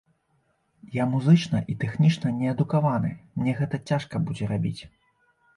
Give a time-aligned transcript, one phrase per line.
[1.01, 3.13] Я музычна і тэхнічна неадукаваны,
[3.43, 4.81] мне гэта цяжка будзе рабіць.